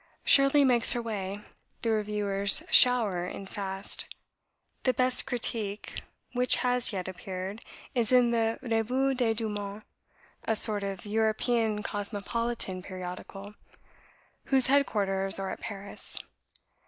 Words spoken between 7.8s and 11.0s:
is in the Revue des deux Mondes, a sort